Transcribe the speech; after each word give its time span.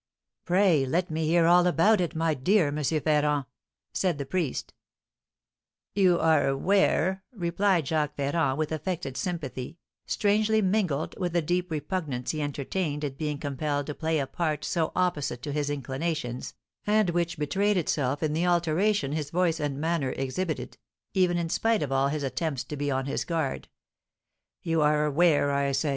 "Pray 0.45 0.83
let 0.83 1.11
me 1.11 1.27
hear 1.27 1.45
all 1.45 1.67
about 1.67 2.01
it, 2.01 2.15
my 2.15 2.33
dear 2.33 2.69
M. 2.69 2.83
Ferrand," 2.83 3.45
said 3.93 4.17
the 4.17 4.25
priest. 4.25 4.73
"You 5.93 6.17
are 6.19 6.47
aware," 6.47 7.23
replied 7.31 7.85
Jacques 7.87 8.15
Ferrand, 8.15 8.57
with 8.57 8.71
affected 8.71 9.15
sympathy, 9.15 9.77
strangely 10.07 10.59
mingled 10.59 11.13
with 11.19 11.33
the 11.33 11.41
deep 11.43 11.69
repugnance 11.69 12.31
he 12.31 12.41
entertained 12.41 13.05
at 13.05 13.19
being 13.19 13.37
compelled 13.37 13.85
to 13.85 13.93
play 13.93 14.17
a 14.17 14.25
part 14.25 14.65
so 14.65 14.91
opposite 14.95 15.43
to 15.43 15.51
his 15.51 15.69
inclinations, 15.69 16.55
and 16.87 17.11
which 17.11 17.37
betrayed 17.37 17.77
itself 17.77 18.23
in 18.23 18.33
the 18.33 18.47
alteration 18.47 19.11
his 19.11 19.29
voice 19.29 19.59
and 19.59 19.79
manner 19.79 20.09
exhibited, 20.13 20.79
even 21.13 21.37
in 21.37 21.47
spite 21.47 21.83
of 21.83 21.91
all 21.91 22.07
his 22.07 22.23
attempts 22.23 22.63
to 22.63 22.75
be 22.75 22.89
on 22.89 23.05
his 23.05 23.23
guard, 23.23 23.67
"you 24.63 24.81
are 24.81 25.05
aware, 25.05 25.51
I 25.51 25.71
say, 25.71 25.89
M. 25.89 25.89